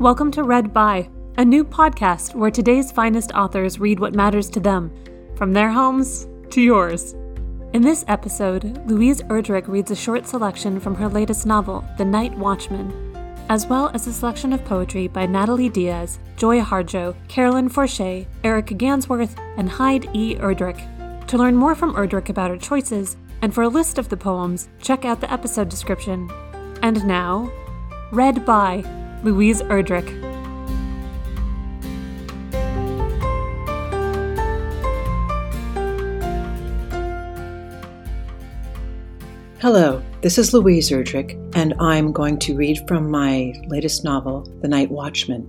[0.00, 4.58] Welcome to Read By, a new podcast where today's finest authors read what matters to
[4.58, 4.90] them,
[5.36, 7.12] from their homes to yours.
[7.74, 12.34] In this episode, Louise Erdrich reads a short selection from her latest novel, The Night
[12.38, 13.14] Watchman,
[13.50, 18.68] as well as a selection of poetry by Natalie Diaz, Joy Harjo, Carolyn Forché, Eric
[18.68, 20.34] Gansworth, and Heid E.
[20.36, 21.26] Erdrich.
[21.26, 24.70] To learn more from Erdrich about her choices, and for a list of the poems,
[24.80, 26.30] check out the episode description.
[26.82, 27.52] And now,
[28.12, 28.82] Read by
[29.22, 30.08] Louise Erdrich.
[39.58, 44.68] Hello, this is Louise Erdrich, and I'm going to read from my latest novel, The
[44.68, 45.42] Night Watchman,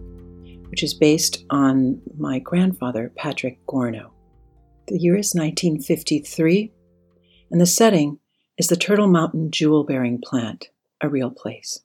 [0.70, 4.12] which is based on my grandfather, Patrick Gourneau.
[4.90, 6.74] The year is 1953,
[7.52, 8.20] and the setting
[8.58, 11.80] is the Turtle Mountain jewel bearing plant, a real place.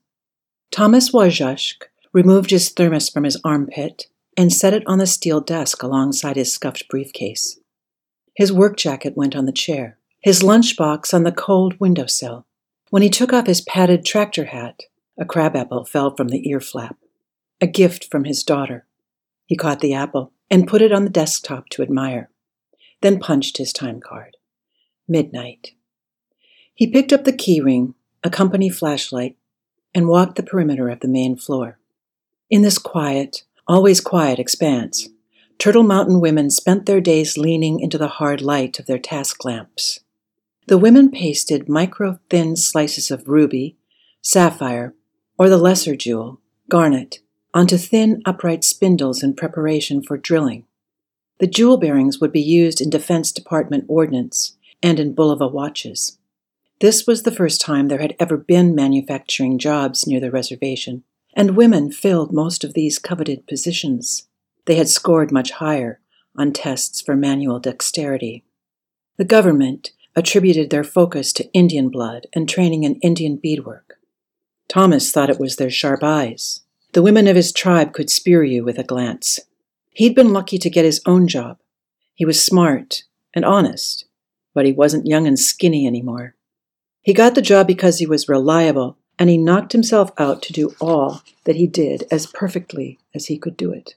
[0.71, 5.83] Thomas Wazhashk removed his thermos from his armpit and set it on the steel desk
[5.83, 7.59] alongside his scuffed briefcase.
[8.35, 12.45] His work jacket went on the chair his lunchbox on the cold windowsill.
[12.91, 14.83] When he took off his padded tractor hat,
[15.17, 16.97] a crabapple fell from the ear flap,
[17.61, 18.87] a gift from his daughter.
[19.45, 22.29] He caught the apple and put it on the desktop to admire,
[23.03, 24.37] then punched his time card.
[25.07, 25.75] Midnight.
[26.75, 29.37] He picked up the keyring, a company flashlight,
[29.97, 31.79] and walked the perimeter of the main floor.
[32.51, 35.09] In this quiet, always quiet expanse,
[35.59, 40.01] Turtle Mountain women spent their days leaning into the hard light of their task lamps.
[40.67, 43.79] The women pasted micro thin slices of ruby,
[44.21, 44.93] sapphire,
[45.39, 47.21] or the lesser jewel, garnet,
[47.55, 50.67] onto thin upright spindles in preparation for drilling.
[51.39, 56.19] The jewel bearings would be used in Defense Department ordnance and in Bulova watches.
[56.81, 61.57] This was the first time there had ever been manufacturing jobs near the reservation, and
[61.57, 64.29] women filled most of these coveted positions.
[64.67, 66.01] They had scored much higher
[66.37, 68.45] on tests for manual dexterity.
[69.17, 73.99] The government attributed their focus to Indian blood and training in Indian beadwork.
[74.69, 76.61] Thomas thought it was their sharp eyes.
[76.93, 79.41] The women of his tribe could spear you with a glance.
[79.91, 81.59] He'd been lucky to get his own job.
[82.15, 84.07] He was smart and honest,
[84.55, 86.36] but he wasn't young and skinny anymore.
[87.07, 90.75] He got the job because he was reliable, and he knocked himself out to do
[90.81, 93.95] all that he did as perfectly as he could do it.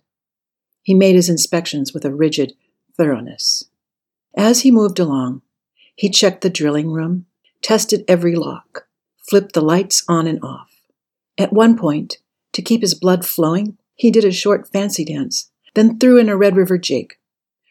[0.84, 2.54] He made his inspections with a rigid
[2.96, 3.64] thoroughness.
[4.38, 5.42] As he moved along,
[5.96, 7.26] he checked the drilling room,
[7.64, 8.86] tested every lock,
[9.28, 10.70] flipped the lights on and off.
[11.36, 12.20] At one point,
[12.54, 16.38] to keep his blood flowing, he did a short fancy dance, then threw in a
[16.38, 17.18] Red River jig.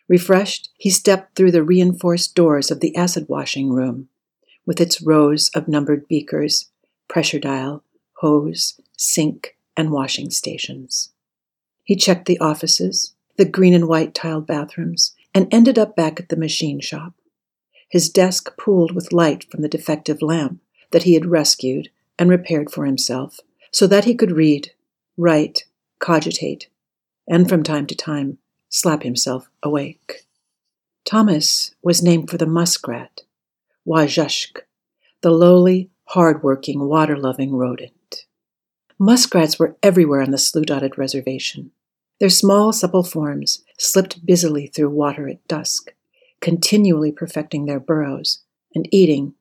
[0.09, 4.09] Refreshed, he stepped through the reinforced doors of the acid washing room,
[4.69, 6.69] with its rows of numbered beakers,
[7.09, 7.83] pressure dial,
[8.19, 11.11] hose, sink, and washing stations.
[11.83, 16.29] He checked the offices, the green and white tiled bathrooms, and ended up back at
[16.29, 17.15] the machine shop
[17.89, 22.71] his desk pooled with light from the defective lamp that he had rescued and repaired
[22.71, 23.41] for himself,
[23.71, 24.73] so that he could read,
[25.17, 25.65] write,
[25.99, 26.69] cogitate,
[27.27, 30.27] and from time to time slap himself awake.
[31.05, 33.23] Thomas was named for the muskrat,
[33.88, 34.59] Wazhashk,
[35.22, 38.26] the lowly, hard-working, water-loving rodent.
[38.99, 41.71] Muskrats were everywhere on the slough-dotted reservation.
[42.21, 45.94] Their small, supple forms slipped busily through water at dusk,
[46.43, 48.43] continually perfecting their burrows,
[48.75, 49.32] and eating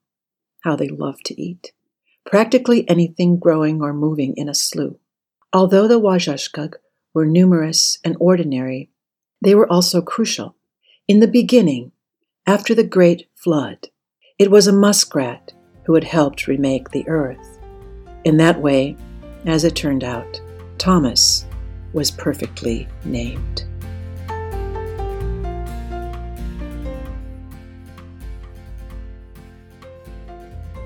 [0.61, 1.73] how they love to eat.
[2.25, 4.95] Practically anything growing or moving in a slough.
[5.51, 6.75] Although the Wazhashkug
[7.13, 8.91] were numerous and ordinary,
[9.41, 10.55] they were also crucial.
[11.05, 11.91] In the beginning,
[12.45, 13.89] after the Great Flood,
[14.39, 15.51] it was a muskrat
[15.83, 17.57] who had helped remake the earth.
[18.23, 18.95] In that way,
[19.47, 20.39] as it turned out,
[20.77, 21.45] Thomas
[21.91, 23.63] was perfectly named.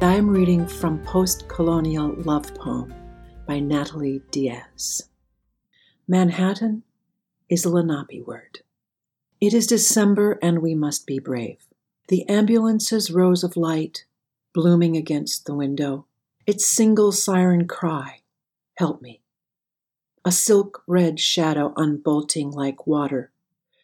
[0.02, 2.94] I am reading from Post Colonial Love Poem
[3.46, 5.10] by Natalie Diaz.
[6.08, 6.84] Manhattan
[7.50, 8.62] is a Lenape word.
[9.42, 11.58] It is December and we must be brave.
[12.08, 14.06] The ambulance's rose of light
[14.54, 16.06] blooming against the window,
[16.46, 18.22] its single siren cry,
[18.76, 19.22] Help me.
[20.26, 23.32] A silk red shadow unbolting like water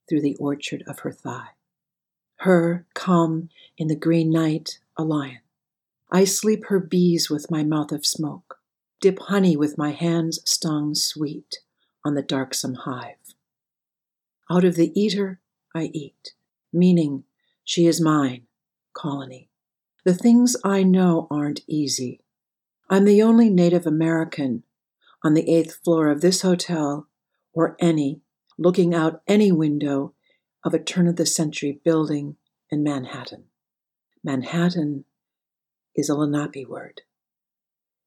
[0.07, 1.49] through the orchard of her thigh.
[2.37, 5.39] Her, come in the green night, a lion
[6.09, 8.59] I sleep her bees with my mouth of smoke,
[9.01, 11.59] dip honey with my hands stung sweet
[12.05, 13.35] on the darksome hive.
[14.49, 15.41] Out of the eater
[15.75, 16.33] I eat,
[16.71, 17.25] meaning
[17.67, 18.43] she is mine,
[18.93, 19.49] colony.
[20.05, 22.21] The things I know aren't easy.
[22.89, 24.63] I'm the only Native American,
[25.21, 27.09] on the eighth floor of this hotel
[27.51, 28.21] or any,
[28.57, 30.13] looking out any window
[30.63, 32.37] of a turn of the century building
[32.71, 33.43] in Manhattan.
[34.23, 35.03] Manhattan
[35.93, 37.01] is a Lenape word.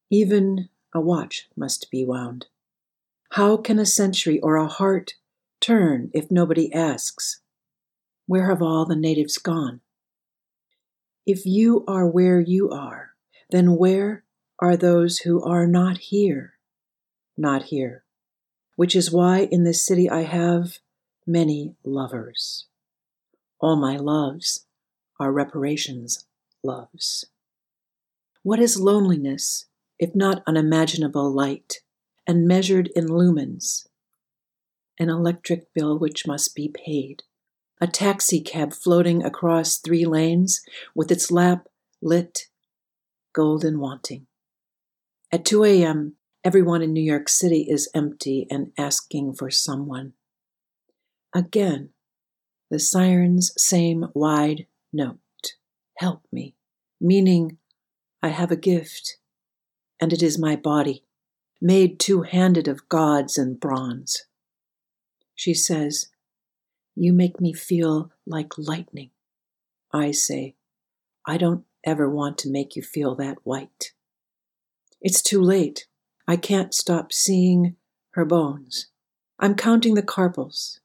[0.08, 2.46] Even a watch must be wound.
[3.32, 5.16] How can a century or a heart
[5.60, 7.42] turn if nobody asks?
[8.30, 9.80] Where have all the natives gone?
[11.26, 13.16] If you are where you are,
[13.50, 14.22] then where
[14.60, 16.52] are those who are not here?
[17.36, 18.04] Not here.
[18.76, 20.78] Which is why in this city I have
[21.26, 22.66] many lovers.
[23.58, 24.64] All my loves
[25.18, 26.24] are reparations
[26.62, 27.24] loves.
[28.44, 29.64] What is loneliness
[29.98, 31.80] if not unimaginable light
[32.28, 33.88] and measured in lumens?
[35.00, 37.24] An electric bill which must be paid
[37.80, 40.60] a taxi cab floating across three lanes
[40.94, 41.66] with its lap
[42.02, 42.48] lit,
[43.32, 44.26] golden wanting.
[45.32, 50.12] At 2 a.m., everyone in New York City is empty and asking for someone.
[51.34, 51.90] Again,
[52.70, 55.18] the siren's same wide note
[55.96, 56.54] Help me,
[56.98, 57.58] meaning
[58.22, 59.18] I have a gift,
[60.00, 61.04] and it is my body,
[61.60, 64.24] made two handed of gods and bronze.
[65.34, 66.06] She says,
[66.94, 69.10] you make me feel like lightning.
[69.92, 70.56] I say,
[71.26, 73.92] I don't ever want to make you feel that white.
[75.00, 75.86] It's too late.
[76.28, 77.76] I can't stop seeing
[78.12, 78.88] her bones.
[79.38, 80.80] I'm counting the carpals,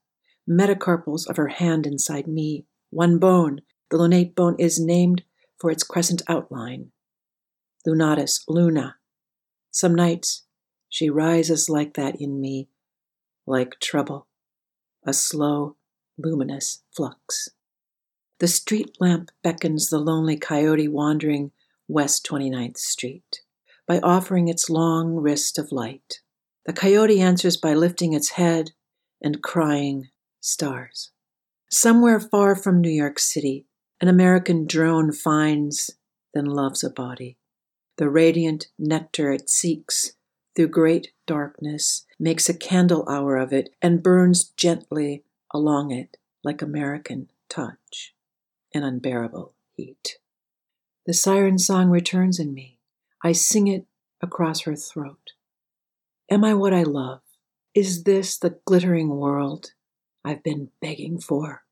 [0.49, 2.65] metacarpals of her hand inside me.
[2.89, 5.23] One bone, the lunate bone, is named
[5.59, 6.91] for its crescent outline.
[7.85, 8.95] Lunatus, Luna.
[9.71, 10.43] Some nights
[10.89, 12.69] she rises like that in me,
[13.45, 14.27] like trouble,
[15.05, 15.75] a slow,
[16.17, 17.49] luminous flux.
[18.39, 21.51] The street lamp beckons the lonely coyote wandering
[21.87, 23.41] West 29th Street
[23.87, 26.21] by offering its long wrist of light.
[26.65, 28.71] The coyote answers by lifting its head
[29.21, 30.09] and crying
[30.41, 31.11] stars.
[31.69, 33.65] Somewhere far from New York City,
[34.01, 35.91] an American drone finds,
[36.33, 37.37] then loves a body.
[37.97, 40.13] The radiant nectar it seeks
[40.55, 45.23] through great darkness makes a candle hour of it and burns gently
[45.55, 48.13] along it like American touch,
[48.73, 50.17] an unbearable heat.
[51.05, 52.79] The siren song returns in me.
[53.23, 53.85] I sing it
[54.21, 55.31] across her throat.
[56.29, 57.21] Am I what I love?
[57.73, 59.71] Is this the glittering world
[60.23, 61.63] I've been begging for?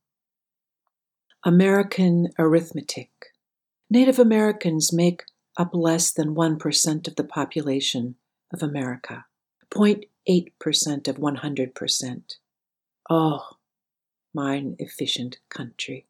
[1.44, 3.10] American arithmetic.
[3.90, 5.24] Native Americans make
[5.58, 8.16] up less than 1% of the population
[8.54, 9.26] of America,
[9.72, 12.22] 0.8% of 100%.
[13.10, 13.50] Oh,
[14.34, 16.06] mine efficient country.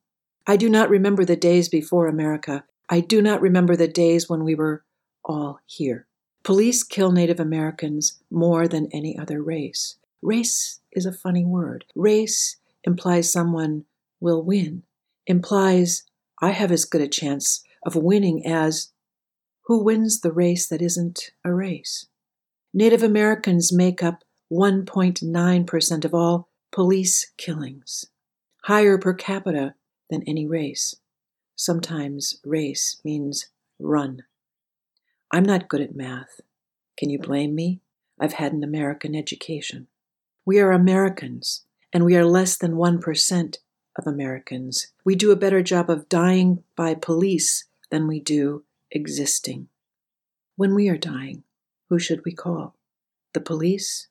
[0.45, 2.65] I do not remember the days before America.
[2.89, 4.83] I do not remember the days when we were
[5.23, 6.05] all here.
[6.43, 9.95] Police kill Native Americans more than any other race.
[10.21, 11.85] Race is a funny word.
[11.95, 13.85] Race implies someone
[14.19, 14.83] will win,
[15.25, 16.03] implies
[16.41, 18.91] I have as good a chance of winning as
[19.67, 22.07] who wins the race that isn't a race.
[22.73, 28.07] Native Americans make up 1.9% of all police killings
[28.65, 29.75] higher per capita
[30.09, 30.95] than any race.
[31.55, 33.49] Sometimes race means
[33.79, 34.23] run.
[35.31, 36.41] I'm not good at math.
[36.97, 37.81] Can you blame me?
[38.19, 39.87] I've had an American education.
[40.45, 43.57] We are Americans, and we are less than 1%
[43.97, 44.87] of Americans.
[45.03, 49.67] We do a better job of dying by police than we do existing.
[50.55, 51.43] When we are dying,
[51.89, 52.75] who should we call?
[53.33, 54.07] The police?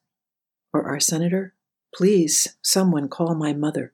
[0.73, 1.55] Or our senator?
[1.95, 3.93] Please, someone call my mother.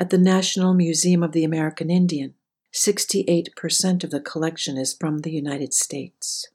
[0.00, 2.34] At the National Museum of the American Indian,
[2.72, 6.46] 68% of the collection is from the United States.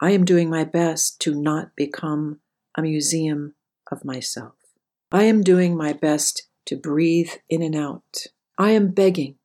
[0.00, 2.40] I am doing my best to not become
[2.76, 3.54] a museum
[3.92, 4.54] of myself.
[5.12, 8.26] I am doing my best to breathe in and out.
[8.58, 9.36] I am begging,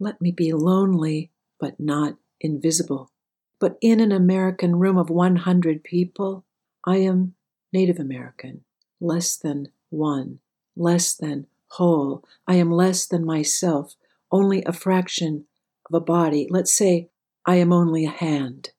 [0.00, 3.12] let me be lonely, but not invisible.
[3.60, 6.44] But in an American room of 100 people,
[6.84, 7.36] I am
[7.72, 8.64] Native American,
[9.00, 10.40] less than one,
[10.76, 12.24] less than whole.
[12.46, 13.94] I am less than myself,
[14.30, 15.46] only a fraction
[15.90, 16.46] of a body.
[16.50, 17.08] Let's say
[17.46, 18.70] I am only a hand.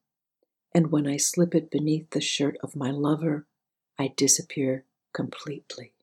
[0.74, 3.48] And when I slip it beneath the shirt of my lover,
[3.98, 5.94] I disappear completely.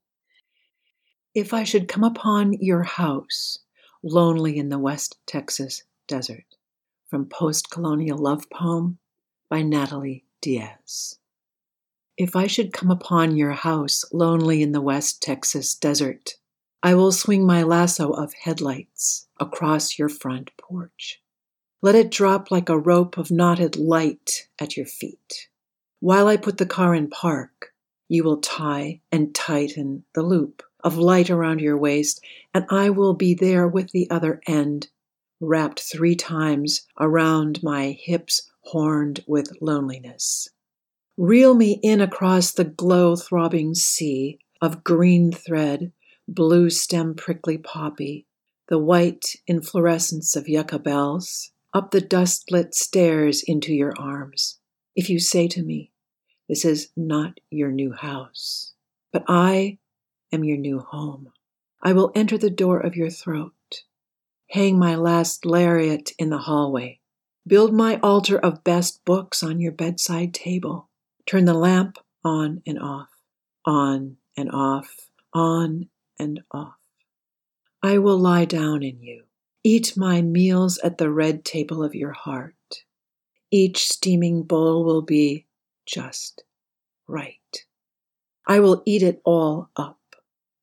[1.34, 3.58] If I should come upon your house,
[4.02, 6.44] lonely in the West Texas desert,
[7.08, 8.98] from Post Colonial Love Poem
[9.48, 11.18] by Natalie Diaz.
[12.16, 16.34] If I should come upon your house, lonely in the West Texas desert,
[16.84, 21.20] I will swing my lasso of headlights across your front porch.
[21.80, 25.48] Let it drop like a rope of knotted light at your feet.
[26.00, 27.72] While I put the car in park,
[28.08, 32.20] you will tie and tighten the loop of light around your waist,
[32.52, 34.88] and I will be there with the other end,
[35.40, 40.48] wrapped three times around my hips, horned with loneliness.
[41.16, 45.92] Reel me in across the glow throbbing sea of green thread,
[46.28, 48.26] blue stem prickly poppy,
[48.68, 54.58] the white inflorescence of yucca bells, up the dust lit stairs into your arms.
[54.94, 55.92] If you say to me,
[56.48, 58.72] This is not your new house,
[59.12, 59.78] but I
[60.32, 61.32] am your new home,
[61.82, 63.82] I will enter the door of your throat,
[64.50, 67.00] hang my last lariat in the hallway,
[67.46, 70.88] build my altar of best books on your bedside table,
[71.26, 73.08] turn the lamp on and off,
[73.64, 75.88] on and off, on
[76.22, 76.76] and off.
[77.82, 79.24] I will lie down in you,
[79.64, 82.84] eat my meals at the red table of your heart.
[83.50, 85.46] Each steaming bowl will be
[85.84, 86.44] just
[87.08, 87.66] right.
[88.46, 89.98] I will eat it all up,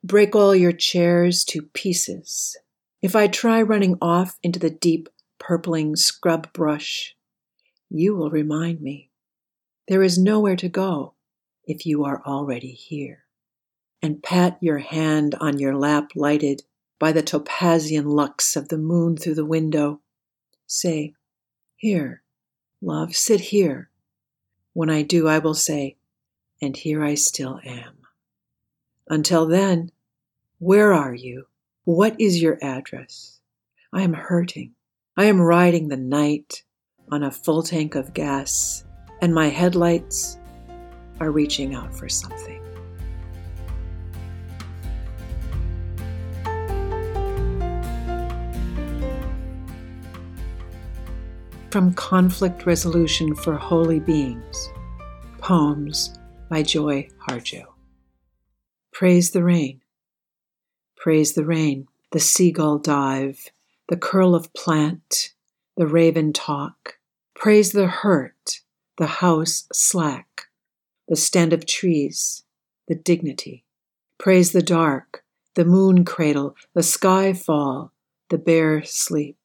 [0.01, 2.57] break all your chairs to pieces.
[3.01, 7.15] If I try running off into the deep, purpling scrub brush,
[7.89, 9.09] you will remind me.
[9.89, 11.15] There is nowhere to go
[11.65, 13.25] if you are already here.
[14.01, 16.63] And pat your hand on your lap lighted
[16.99, 20.01] by the topazian lux of the moon through the window.
[20.67, 21.13] Say,
[21.75, 22.21] Here,
[22.81, 23.89] love, sit here.
[24.73, 25.97] When I do, I will say,
[26.61, 27.97] And here I still am.
[29.09, 29.91] Until then,
[30.59, 31.47] where are you?
[31.85, 33.39] What is your address?
[33.91, 34.75] I am hurting.
[35.17, 36.63] I am riding the night
[37.11, 38.83] on a full tank of gas,
[39.21, 40.37] and my headlights
[41.19, 42.68] are reaching out for something.
[51.71, 54.69] From Conflict Resolution for Holy Beings.
[55.37, 56.17] Poems
[56.49, 57.65] by Joy Harjo.
[58.91, 59.79] Praise the rain.
[60.95, 63.51] Praise the rain, the seagull dive,
[63.87, 65.35] the curl of plant,
[65.77, 66.97] the raven talk.
[67.35, 68.61] Praise the hurt,
[68.97, 70.47] the house slack,
[71.07, 72.45] the stand of trees,
[72.87, 73.63] the dignity.
[74.17, 75.23] Praise the dark,
[75.53, 77.93] the moon cradle, the sky fall,
[78.29, 79.37] the bear sleep.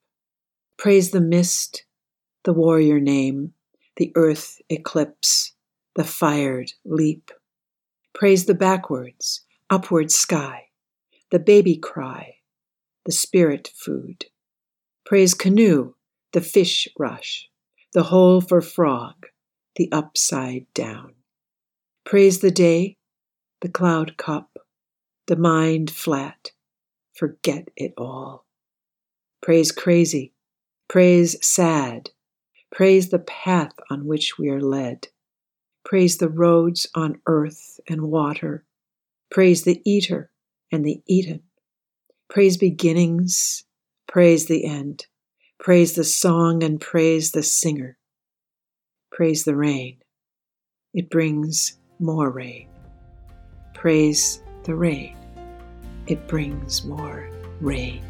[0.79, 1.85] Praise the mist,
[2.45, 3.53] the warrior name,
[3.97, 5.53] the earth eclipse,
[5.97, 7.31] the fired leap.
[8.15, 10.69] Praise the backwards, upward sky,
[11.31, 12.37] the baby cry,
[13.07, 14.27] the spirit food.
[15.07, 15.95] Praise canoe,
[16.33, 17.49] the fish rush,
[17.93, 19.27] the hole for frog,
[19.77, 21.15] the upside down.
[22.05, 22.97] Praise the day,
[23.63, 24.59] the cloud cup,
[25.27, 26.51] the mind flat,
[27.15, 28.45] forget it all.
[29.41, 30.33] Praise crazy,
[30.89, 32.11] praise sad,
[32.75, 35.07] Praise the path on which we are led.
[35.85, 38.65] Praise the roads on earth and water.
[39.31, 40.33] Praise the eater
[40.73, 41.45] and the eaten.
[42.29, 43.63] Praise beginnings.
[44.09, 45.07] Praise the end.
[45.61, 47.97] Praise the song and praise the singer.
[49.13, 49.99] Praise the rain.
[50.93, 52.69] It brings more rain.
[53.73, 55.17] Praise the rain.
[56.09, 58.03] It brings more rain.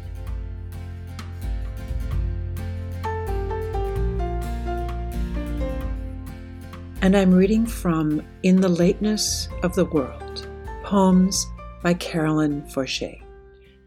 [7.05, 10.49] And I'm reading from In the Lateness of the World
[10.81, 11.45] Poems
[11.83, 13.21] by Carolyn Forché.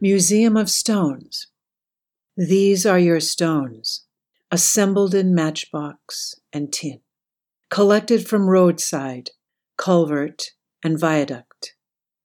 [0.00, 1.48] Museum of Stones.
[2.36, 4.06] These are your stones,
[4.52, 7.00] assembled in matchbox and tin,
[7.70, 9.30] collected from roadside,
[9.76, 10.52] culvert,
[10.84, 11.74] and viaduct,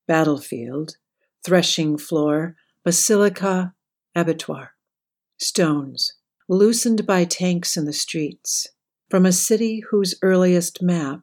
[0.08, 0.98] battlefield,
[1.44, 3.74] threshing floor, basilica,
[4.14, 4.74] abattoir.
[5.40, 6.14] Stones,
[6.48, 8.68] loosened by tanks in the streets,
[9.14, 11.20] from a city whose earliest map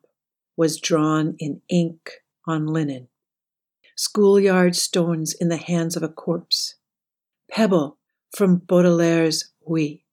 [0.57, 2.09] was drawn in ink
[2.47, 3.09] on linen.
[3.97, 6.77] Schoolyard stones in the hands of a corpse.
[7.51, 7.99] Pebble
[8.31, 10.05] from Baudelaire's Oui.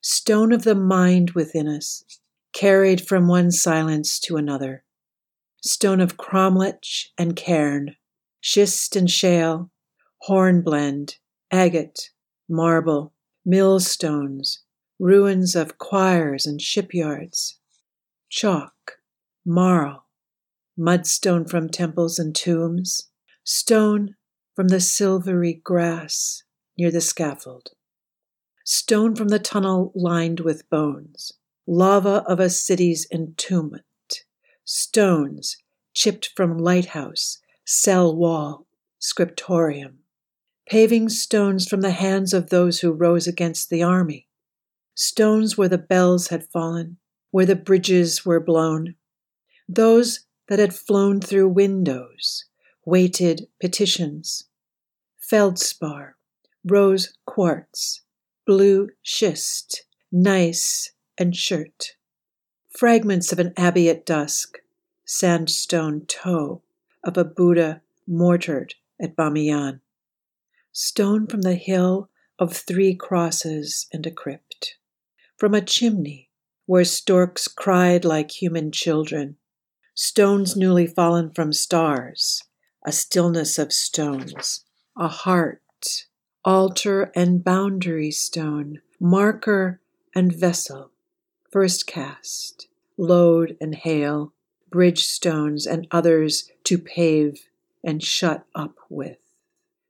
[0.00, 2.04] Stone of the mind within us,
[2.52, 4.84] carried from one silence to another.
[5.64, 7.96] Stone of cromlech and cairn,
[8.40, 9.72] schist and shale,
[10.18, 11.14] hornblende,
[11.50, 12.10] agate,
[12.48, 13.12] marble,
[13.44, 14.62] millstones,
[15.00, 17.58] ruins of choirs and shipyards,
[18.28, 18.98] chalk,
[19.46, 20.06] marl,
[20.78, 23.08] mudstone from temples and tombs,
[23.42, 24.14] stone
[24.54, 26.42] from the silvery grass
[26.76, 27.70] near the scaffold,
[28.62, 31.32] stone from the tunnel lined with bones,
[31.66, 33.84] lava of a city's entombment,
[34.66, 35.56] stones
[35.94, 38.66] chipped from lighthouse, cell wall,
[38.98, 40.00] scriptorium,
[40.68, 44.26] paving stones from the hands of those who rose against the army,
[44.94, 46.96] stones where the bells had fallen,
[47.30, 48.94] where the bridges were blown,
[49.68, 52.44] those that had flown through windows,
[52.84, 54.44] weighted petitions,
[55.18, 56.16] feldspar,
[56.64, 58.02] rose quartz,
[58.46, 61.92] blue schist, gneiss, and chert,
[62.68, 64.58] fragments of an abbey at dusk,
[65.04, 66.62] sandstone toe
[67.04, 69.80] of a Buddha mortared at Bamiyan,
[70.72, 74.49] stone from the hill of three crosses and a crypt,
[75.40, 76.28] from a chimney
[76.66, 79.36] where storks cried like human children,
[79.94, 82.44] stones newly fallen from stars,
[82.84, 84.66] a stillness of stones,
[84.98, 86.04] a heart,
[86.44, 89.80] altar and boundary stone, marker
[90.14, 90.90] and vessel,
[91.50, 92.68] first cast,
[92.98, 94.34] load and hail,
[94.70, 97.48] bridge stones and others to pave
[97.82, 99.16] and shut up with,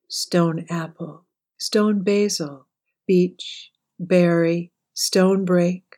[0.06, 1.24] stone apple,
[1.58, 2.66] stone basil,
[3.04, 5.96] beech, berry, stone break,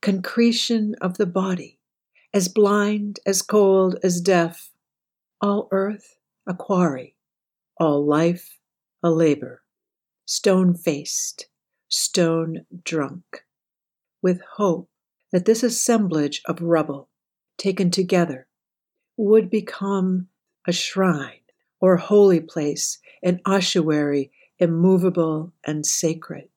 [0.00, 1.78] concretion of the body,
[2.32, 4.70] as blind, as cold, as deaf,
[5.40, 6.16] all earth
[6.46, 7.16] a quarry,
[7.78, 8.58] all life
[9.02, 9.62] a labor,
[10.26, 11.46] stone faced,
[11.88, 13.44] stone drunk,
[14.22, 14.90] with hope
[15.32, 17.08] that this assemblage of rubble,
[17.56, 18.46] taken together,
[19.16, 20.28] would become
[20.66, 21.40] a shrine
[21.80, 26.49] or holy place, an ossuary immovable and sacred,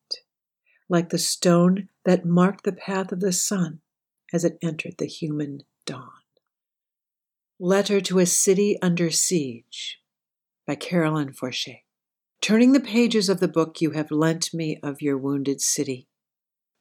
[0.89, 3.79] like the stone that marked the path of the sun
[4.33, 6.09] as it entered the human dawn.
[7.59, 9.99] Letter to a City Under Siege
[10.67, 11.81] by Carolyn Forché.
[12.41, 16.09] Turning the pages of the book you have lent me of your wounded city,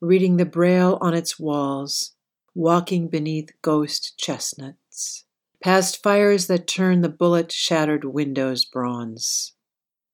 [0.01, 2.15] reading the braille on its walls,
[2.55, 5.25] walking beneath ghost chestnuts,
[5.63, 9.53] past fires that turn the bullet shattered windows bronze,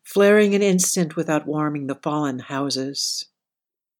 [0.04, 3.26] flaring an instant without warming the fallen houses,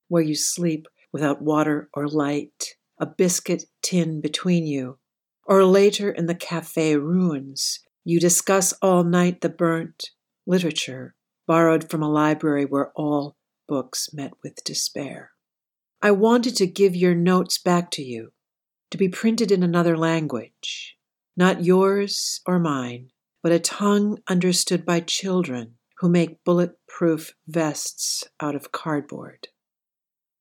[0.09, 4.99] where you sleep without water or light, a biscuit tin between you,
[5.47, 10.11] or later in the cafe ruins, you discuss all night the burnt
[10.47, 11.15] literature
[11.47, 15.33] borrowed from a library where all books met with despair.
[16.01, 18.33] I wanted to give your notes back to you,
[18.91, 20.97] to be printed in another language,
[21.37, 23.11] not yours or mine,
[23.43, 29.49] but a tongue understood by children who make bulletproof vests out of cardboard.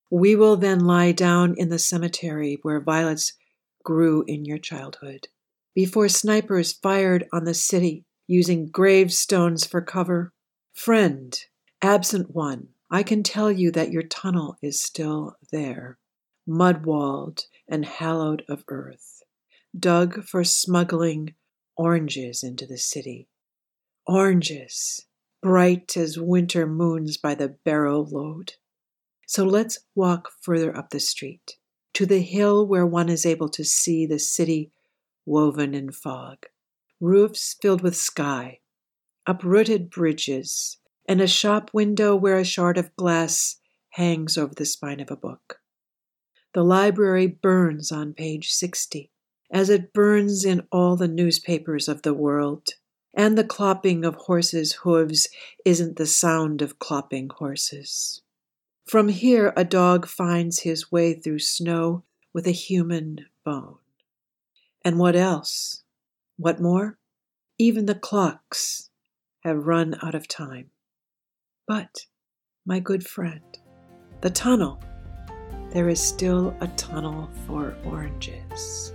[0.09, 3.33] We will then lie down in the cemetery where violets
[3.83, 5.27] grew in your childhood,
[5.75, 10.33] before snipers fired on the city using gravestones for cover.
[10.73, 11.37] Friend,
[11.81, 15.97] absent one, I can tell you that your tunnel is still there,
[16.45, 19.23] mud walled and hallowed of earth,
[19.77, 21.35] dug for smuggling
[21.75, 23.27] oranges into the city.
[24.05, 25.05] Oranges,
[25.41, 28.53] bright as winter moons by the barrow load.
[29.29, 31.57] So let's walk further up the street,
[31.93, 34.71] to the hill where one is able to see the city
[35.25, 36.45] woven in fog,
[37.01, 38.61] roofs filled with sky,
[39.27, 40.77] uprooted bridges,
[41.09, 43.57] and a shop window where a shard of glass
[43.89, 45.59] hangs over the spine of a book.
[46.53, 49.11] The library burns on page 60,
[49.51, 52.69] as it burns in all the newspapers of the world.
[53.13, 55.27] And the clopping of horses' hooves
[55.65, 58.21] isn't the sound of clopping horses.
[58.87, 63.79] From here, a dog finds his way through snow with a human bone.
[64.85, 65.83] And what else?
[66.37, 66.97] What more?
[67.57, 68.89] Even the clocks
[69.43, 70.69] have run out of time.
[71.67, 72.05] But,
[72.65, 73.41] my good friend,
[74.21, 74.81] the tunnel,
[75.71, 78.93] there is still a tunnel for oranges.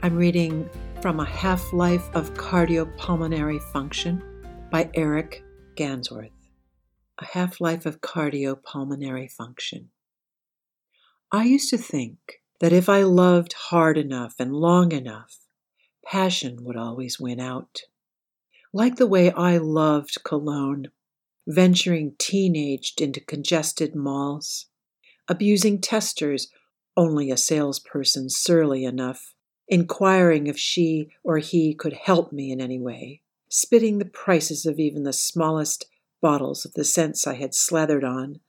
[0.00, 4.20] I'm reading from A Half Life of Cardiopulmonary Function
[4.68, 5.44] by Eric
[5.76, 6.32] Gansworth.
[7.18, 9.90] A Half Life of Cardiopulmonary Function.
[11.30, 15.36] I used to think that if I loved hard enough and long enough,
[16.04, 17.82] passion would always win out.
[18.72, 20.88] Like the way I loved Cologne,
[21.46, 24.66] venturing teenaged into congested malls,
[25.28, 26.48] abusing testers,
[26.96, 29.34] only a salesperson surly enough
[29.68, 34.78] inquiring if she or he could help me in any way, spitting the prices of
[34.78, 35.86] even the smallest
[36.20, 38.40] bottles of the scents I had slathered on,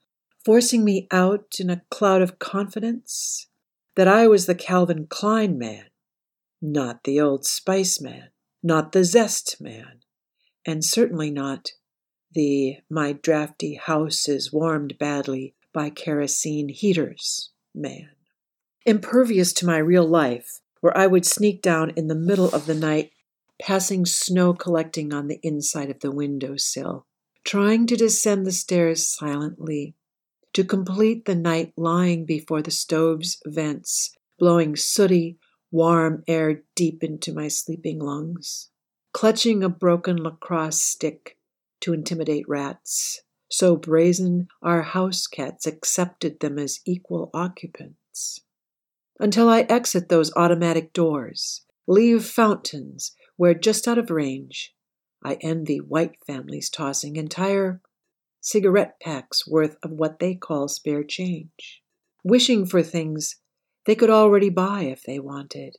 [0.44, 3.48] forcing me out in a cloud of confidence
[3.96, 5.86] that I was the Calvin Klein man,
[6.62, 8.30] not the Old Spice man,
[8.62, 10.00] not the Zest man,
[10.66, 11.72] and certainly not
[12.32, 18.10] the my drafty house is warmed badly by kerosene heaters man.
[18.86, 22.74] Impervious to my real life, where I would sneak down in the middle of the
[22.74, 23.12] night,
[23.60, 27.06] passing snow collecting on the inside of the window sill,
[27.44, 29.94] trying to descend the stairs silently,
[30.52, 35.38] to complete the night lying before the stove's vents, blowing sooty,
[35.70, 38.70] warm air deep into my sleeping lungs,
[39.12, 41.36] clutching a broken lacrosse stick
[41.80, 48.40] to intimidate rats, so brazen our house cats accepted them as equal occupants.
[49.22, 54.74] Until I exit those automatic doors, leave fountains where just out of range,
[55.22, 57.82] I envy white families tossing entire
[58.40, 61.82] cigarette packs worth of what they call spare change,
[62.24, 63.36] wishing for things
[63.84, 65.76] they could already buy if they wanted,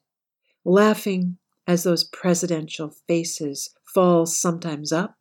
[0.64, 5.18] laughing as those presidential faces fall sometimes up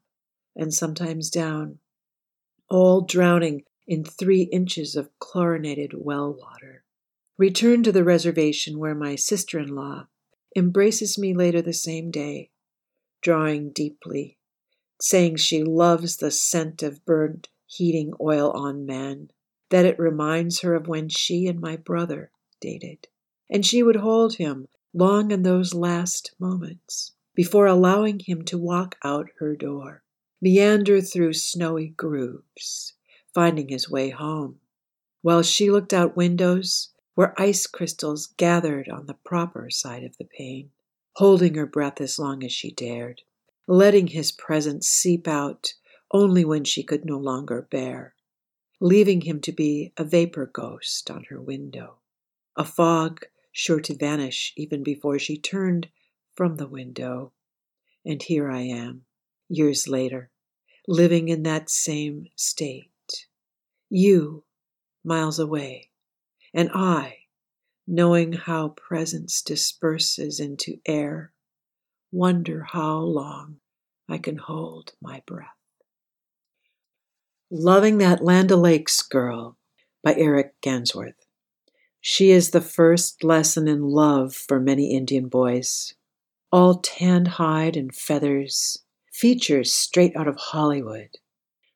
[0.54, 1.78] and sometimes down,
[2.68, 6.79] all drowning in three inches of chlorinated well water.
[7.40, 10.08] Return to the reservation where my sister in law
[10.54, 12.50] embraces me later the same day,
[13.22, 14.36] drawing deeply,
[15.00, 19.30] saying she loves the scent of burnt heating oil on men,
[19.70, 23.08] that it reminds her of when she and my brother dated,
[23.48, 28.96] and she would hold him long in those last moments before allowing him to walk
[29.02, 30.02] out her door,
[30.42, 32.92] meander through snowy grooves,
[33.32, 34.60] finding his way home,
[35.22, 40.24] while she looked out windows where ice crystals gathered on the proper side of the
[40.24, 40.70] pane,
[41.16, 43.20] holding her breath as long as she dared,
[43.66, 45.74] letting his presence seep out
[46.12, 48.14] only when she could no longer bear,
[48.80, 51.96] leaving him to be a vapor ghost on her window,
[52.56, 55.90] a fog sure to vanish even before she turned
[56.34, 57.32] from the window.
[58.02, 59.04] And here I am,
[59.46, 60.30] years later,
[60.88, 63.26] living in that same state.
[63.90, 64.44] You,
[65.04, 65.89] miles away,
[66.52, 67.18] and I,
[67.86, 71.32] knowing how presence disperses into air,
[72.12, 73.56] wonder how long
[74.08, 75.48] I can hold my breath.
[77.50, 79.56] Loving That Land O'Lakes Girl
[80.02, 81.26] by Eric Gansworth.
[82.00, 85.94] She is the first lesson in love for many Indian boys.
[86.50, 88.82] All tanned hide and feathers,
[89.12, 91.18] features straight out of Hollywood.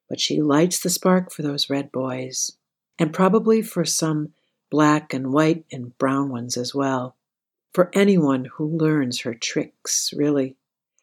[0.09, 2.53] But she lights the spark for those red boys,
[2.99, 4.33] and probably for some
[4.75, 7.15] black and white and brown ones as well.
[7.73, 10.57] For anyone who learns her tricks, really,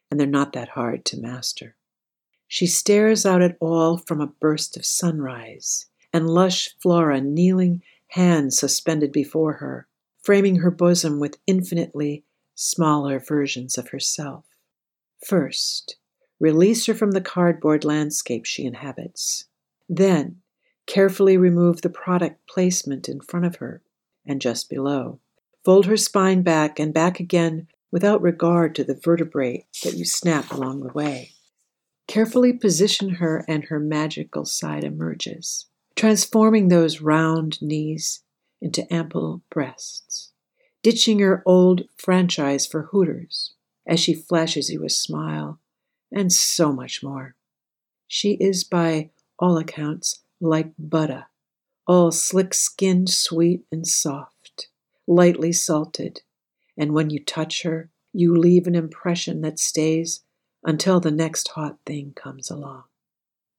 [0.09, 1.77] and they're not that hard to master.
[2.49, 8.59] She stares out at all from a burst of sunrise, and lush flora kneeling hands
[8.59, 9.87] suspended before her,
[10.21, 14.43] framing her bosom with infinitely smaller versions of herself.
[15.25, 15.95] First,
[16.41, 19.45] release her from the cardboard landscape she inhabits.
[19.87, 20.40] Then,
[20.91, 23.81] carefully remove the product placement in front of her
[24.25, 25.19] and just below.
[25.63, 30.51] Fold her spine back and back again without regard to the vertebrae that you snap
[30.51, 31.31] along the way.
[32.07, 38.23] Carefully position her, and her magical side emerges transforming those round knees
[38.61, 40.31] into ample breasts,
[40.83, 43.53] ditching her old franchise for Hooters
[43.87, 45.59] as she flashes you a smile,
[46.11, 47.35] and so much more.
[48.07, 51.27] She is, by all accounts, like butter,
[51.87, 54.67] all slick skinned, sweet, and soft,
[55.07, 56.21] lightly salted,
[56.77, 60.21] and when you touch her, you leave an impression that stays
[60.63, 62.83] until the next hot thing comes along.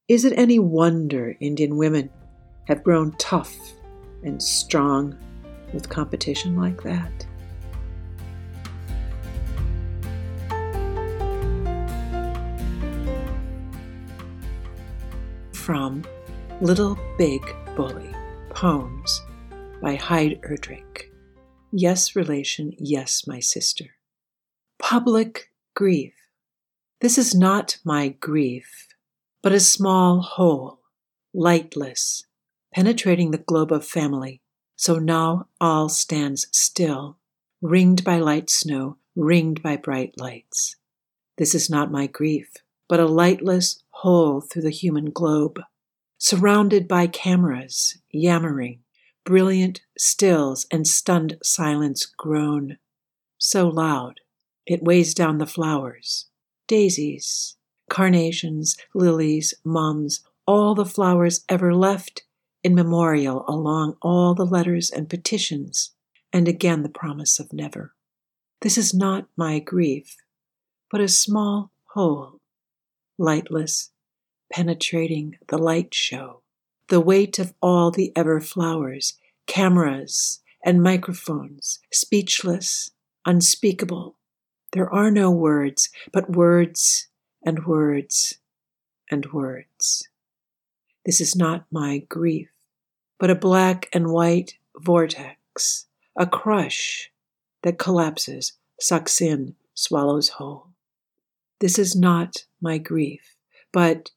[0.07, 2.09] Is it any wonder Indian women
[2.67, 3.55] have grown tough
[4.23, 5.17] and strong
[5.73, 7.25] with competition like that.
[15.51, 16.03] From
[16.61, 17.43] Little Big
[17.75, 18.09] Bully
[18.51, 19.21] Poems
[19.81, 21.09] by Heid Erdrich.
[21.71, 23.85] Yes, relation, yes, my sister.
[24.79, 26.13] Public grief.
[27.01, 28.87] This is not my grief,
[29.41, 30.79] but a small hole,
[31.33, 32.23] lightless,
[32.73, 34.41] penetrating the globe of family.
[34.75, 37.17] So now all stands still,
[37.61, 40.75] ringed by light snow, ringed by bright lights.
[41.37, 42.53] This is not my grief,
[42.87, 45.59] but a lightless hole through the human globe,
[46.23, 48.79] surrounded by cameras, yammering,
[49.25, 52.77] brilliant stills, and stunned silence groan.
[53.37, 54.21] So loud,
[54.65, 56.27] it weighs down the flowers,
[56.65, 57.57] daisies,
[57.89, 62.23] carnations, lilies, mums, all the flowers ever left
[62.63, 65.91] in memorial along all the letters and petitions,
[66.31, 67.95] and again the promise of never.
[68.61, 70.15] This is not my grief,
[70.89, 72.39] but a small hole,
[73.17, 73.89] lightless,
[74.53, 76.43] penetrating the light show,
[76.87, 79.13] the weight of all the ever flowers,
[79.47, 82.91] cameras, and microphones, speechless,
[83.25, 84.15] unspeakable.
[84.71, 87.07] There are no words, but words
[87.43, 88.35] and words
[89.09, 90.07] and words.
[91.03, 92.51] This is not my grief,
[93.19, 97.11] but a black and white vortex, a crush
[97.63, 100.67] that collapses, sucks in, swallows whole.
[101.59, 103.35] This is not my grief,
[103.71, 104.11] but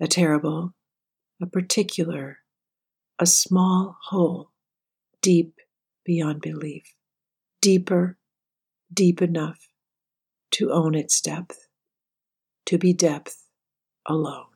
[0.00, 0.74] a terrible,
[1.42, 2.38] a particular,
[3.18, 4.50] a small hole,
[5.20, 5.60] deep
[6.04, 6.94] beyond belief,
[7.60, 8.16] deeper,
[8.92, 9.68] deep enough
[10.50, 11.68] to own its depth,
[12.66, 13.44] to be depth
[14.06, 14.46] alone.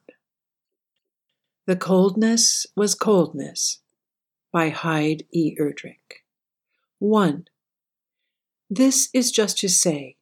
[1.66, 3.80] The Coldness Was Coldness
[4.52, 5.57] by Heid E.
[5.59, 6.22] Erdrich.
[6.98, 7.46] 1.
[8.70, 10.16] This is just to say,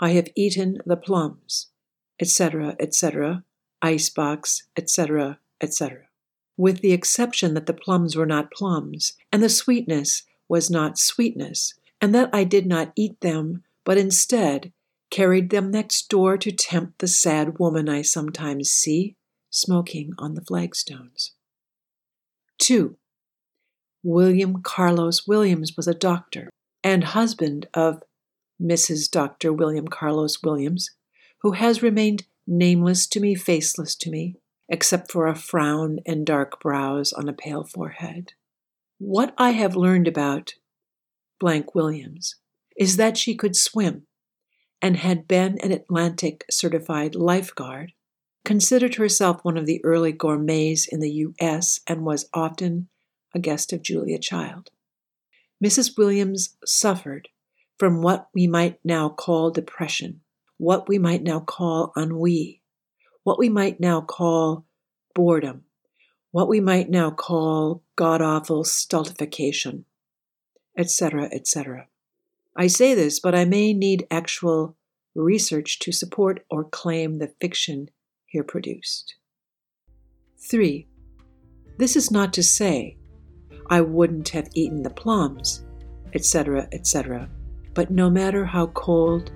[0.00, 1.68] I have eaten the plums,
[2.20, 3.44] etc., etc.,
[3.82, 6.06] icebox, etc., etc.,
[6.56, 11.74] with the exception that the plums were not plums, and the sweetness was not sweetness,
[12.00, 14.72] and that I did not eat them, but instead
[15.10, 19.16] carried them next door to tempt the sad woman I sometimes see
[19.50, 21.32] smoking on the flagstones.
[22.58, 22.96] 2.
[24.02, 26.50] William Carlos Williams was a doctor
[26.84, 28.02] and husband of
[28.60, 29.10] Mrs.
[29.10, 29.52] Dr.
[29.52, 30.90] William Carlos Williams,
[31.42, 34.36] who has remained nameless to me, faceless to me,
[34.68, 38.32] except for a frown and dark brows on a pale forehead.
[38.98, 40.54] What I have learned about
[41.38, 42.36] blank Williams
[42.76, 44.06] is that she could swim
[44.80, 47.92] and had been an Atlantic certified lifeguard,
[48.44, 52.88] considered herself one of the early gourmets in the U.S., and was often
[53.34, 54.70] a guest of Julia Child.
[55.62, 55.98] Mrs.
[55.98, 57.28] Williams suffered
[57.78, 60.20] from what we might now call depression,
[60.58, 62.60] what we might now call ennui,
[63.22, 64.66] what we might now call
[65.14, 65.64] boredom,
[66.30, 69.84] what we might now call god awful stultification,
[70.76, 71.86] etc., etc.
[72.56, 74.76] I say this, but I may need actual
[75.14, 77.90] research to support or claim the fiction
[78.26, 79.14] here produced.
[80.38, 80.86] 3.
[81.78, 82.96] This is not to say
[83.70, 85.64] I wouldn't have eaten the plums,
[86.14, 87.28] etc., etc.,
[87.74, 89.30] but no matter how cold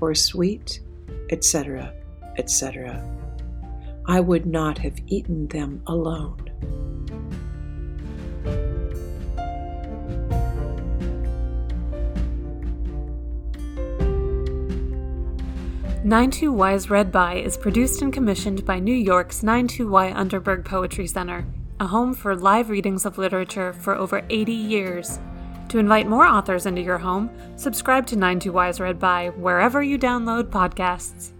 [0.00, 0.80] or sweet,
[1.30, 1.92] etc.,
[2.38, 3.04] etc.,
[4.06, 6.46] I would not have eaten them alone.
[16.06, 21.08] 92Y's Read By is produced and commissioned by New York's Nine Two y Unterberg Poetry
[21.08, 21.44] Center,
[21.80, 25.18] a home for live readings of literature for over 80 years.
[25.70, 30.44] To invite more authors into your home, subscribe to 92Y's Read By wherever you download
[30.44, 31.32] podcasts.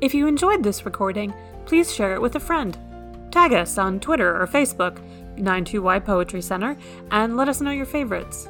[0.00, 1.32] If you enjoyed this recording,
[1.64, 2.78] please share it with a friend.
[3.30, 4.98] Tag us on Twitter or Facebook,
[5.38, 6.76] 92Y Poetry Center,
[7.10, 8.48] and let us know your favorites.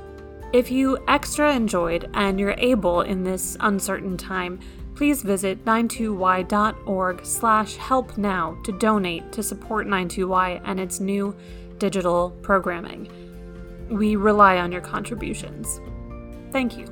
[0.52, 4.58] If you extra enjoyed and you're able in this uncertain time,
[4.96, 11.34] please visit 92y.org slash help now to donate to support 92y and its new
[11.78, 13.25] digital programming.
[13.88, 15.80] We rely on your contributions.
[16.52, 16.86] Thank you.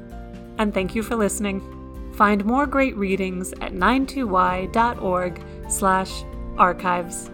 [0.59, 1.63] And thank you for listening.
[2.15, 6.25] Find more great readings at 92y.org slash
[6.57, 7.31] archives.